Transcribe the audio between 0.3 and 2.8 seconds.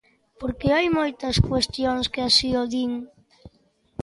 Porque hai moitas cuestións que así o